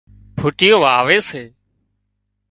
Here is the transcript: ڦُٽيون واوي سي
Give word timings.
ڦُٽيون 0.37 0.79
واوي 0.83 1.17
سي 1.27 1.43